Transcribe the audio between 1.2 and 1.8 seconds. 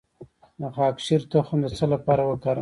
تخم د